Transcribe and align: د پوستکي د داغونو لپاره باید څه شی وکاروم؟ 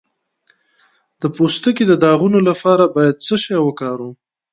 د 1.21 1.23
پوستکي 1.35 1.83
د 1.87 1.93
داغونو 2.03 2.39
لپاره 2.49 2.83
باید 2.95 3.21
څه 3.25 3.35
شی 3.43 3.55
وکاروم؟ 3.61 4.13